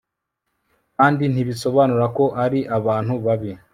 kandi 0.95 1.23
ntibisobanura 1.27 2.05
ko 2.17 2.25
ari 2.43 2.59
abantu 2.77 3.13
babi 3.25 3.51